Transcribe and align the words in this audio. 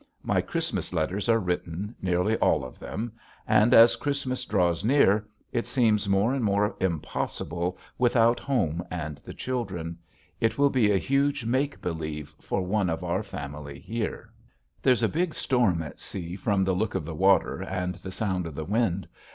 My 0.23 0.41
Christmas 0.41 0.93
letters 0.93 1.29
are 1.29 1.37
written, 1.39 1.93
nearly 2.01 2.35
all 2.37 2.65
of 2.65 2.79
them. 2.79 3.11
And 3.47 3.71
as 3.71 3.95
Christmas 3.95 4.45
draws 4.45 4.83
near 4.83 5.27
it 5.53 5.67
seems 5.67 6.09
more 6.09 6.33
and 6.33 6.43
more 6.43 6.75
impossible 6.79 7.77
without 7.99 8.39
home 8.39 8.83
and 8.89 9.17
the 9.19 9.35
children. 9.35 9.99
It 10.39 10.57
will 10.57 10.71
be 10.71 10.89
a 10.91 10.97
huge 10.97 11.45
make 11.45 11.79
believe 11.83 12.29
for 12.41 12.63
one 12.65 12.89
of 12.89 13.03
our 13.03 13.21
family 13.21 13.77
here! 13.77 14.31
[Illustration: 14.81 14.81
ROCKWELL'S 14.81 14.81
DREAM] 14.81 14.81
There's 14.81 15.03
a 15.03 15.07
big 15.23 15.35
storm 15.35 15.81
at 15.83 15.99
sea 15.99 16.35
from 16.35 16.63
the 16.63 16.73
look 16.73 16.95
of 16.95 17.05
the 17.05 17.13
water 17.13 17.61
and 17.61 17.93
the 18.01 18.11
sound 18.11 18.47
of 18.47 18.55
the 18.55 18.65
wind. 18.65 19.07